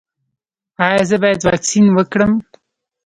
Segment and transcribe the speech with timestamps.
[0.85, 2.31] ایا زه باید واکسین وکړم؟